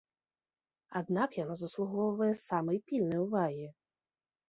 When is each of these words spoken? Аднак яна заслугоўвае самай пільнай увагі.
Аднак 1.01 1.37
яна 1.43 1.59
заслугоўвае 1.65 2.33
самай 2.47 2.83
пільнай 2.91 3.25
увагі. 3.29 3.67